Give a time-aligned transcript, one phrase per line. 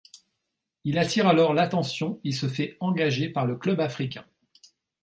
[0.83, 4.25] Il attire alors l'attention et se fait engager par le Club africain.